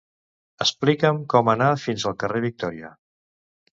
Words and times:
Explica'm 0.65 1.21
com 1.33 1.53
anar 1.55 1.69
fins 1.85 2.07
al 2.13 2.17
carrer 2.25 2.43
Victòria. 2.47 2.91